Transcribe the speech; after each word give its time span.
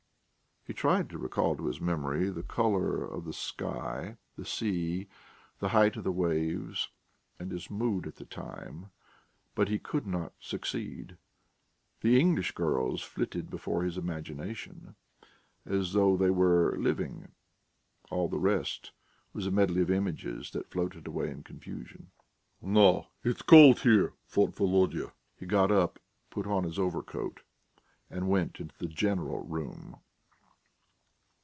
He 0.63 0.75
tried 0.75 1.09
to 1.09 1.17
recall 1.17 1.55
to 1.57 1.65
his 1.65 1.81
memory 1.81 2.29
the 2.29 2.43
colour 2.43 3.03
of 3.03 3.25
the 3.25 3.33
sky, 3.33 4.17
the 4.35 4.45
sea, 4.45 5.07
the 5.57 5.69
height 5.69 5.95
of 5.97 6.03
the 6.03 6.11
waves, 6.11 6.89
and 7.39 7.51
his 7.51 7.71
mood 7.71 8.05
at 8.05 8.17
the 8.17 8.25
time, 8.27 8.91
but 9.55 9.69
he 9.69 9.79
could 9.79 10.05
not 10.05 10.33
succeed. 10.39 11.17
The 12.01 12.19
English 12.19 12.51
girls 12.51 13.01
flitted 13.01 13.49
before 13.49 13.81
his 13.81 13.97
imagination 13.97 14.95
as 15.65 15.93
though 15.93 16.15
they 16.15 16.29
were 16.29 16.77
living; 16.77 17.31
all 18.11 18.29
the 18.29 18.37
rest 18.37 18.91
was 19.33 19.47
a 19.47 19.51
medley 19.51 19.81
of 19.81 19.89
images 19.89 20.51
that 20.51 20.69
floated 20.69 21.07
away 21.07 21.31
in 21.31 21.41
confusion.... 21.41 22.11
"No; 22.61 23.07
it's 23.23 23.41
cold 23.41 23.79
here," 23.79 24.13
thought 24.27 24.55
Volodya. 24.55 25.11
He 25.35 25.47
got 25.47 25.71
up, 25.71 25.97
put 26.29 26.45
on 26.45 26.65
his 26.65 26.77
overcoat, 26.77 27.41
and 28.11 28.29
went 28.29 28.59
into 28.59 28.75
the 28.77 28.87
"general 28.87 29.39
room." 29.39 29.97